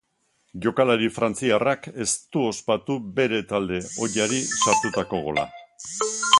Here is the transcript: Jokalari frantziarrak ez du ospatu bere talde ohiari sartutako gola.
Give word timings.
Jokalari 0.65 1.09
frantziarrak 1.17 1.85
ez 2.05 2.07
du 2.37 2.45
ospatu 2.53 2.97
bere 3.19 3.43
talde 3.53 3.81
ohiari 4.07 4.41
sartutako 4.63 5.25
gola. 5.29 5.49